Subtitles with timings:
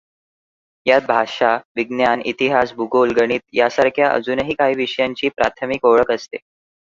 [0.85, 6.37] यात भाषा, विज्ञान, इतिहास, भूगोल, गणित, यासांरख्या अजून काही विषयांची प्राथमिक ओळख असते.